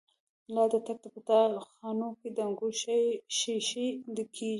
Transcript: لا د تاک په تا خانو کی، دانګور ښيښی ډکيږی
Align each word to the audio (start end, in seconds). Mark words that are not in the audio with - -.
لا 0.53 0.63
د 0.71 0.73
تاک 0.85 0.97
په 1.15 1.19
تا 1.27 1.39
خانو 1.71 2.09
کی، 2.19 2.29
دانګور 2.37 2.73
ښيښی 3.37 3.87
ډکيږی 4.15 4.49